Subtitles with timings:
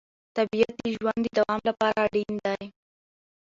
[0.35, 2.63] طبیعت د ژوند د دوام لپاره اړین دی